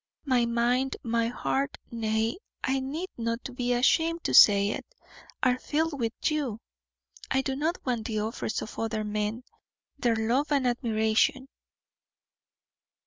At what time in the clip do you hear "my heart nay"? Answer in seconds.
1.03-2.39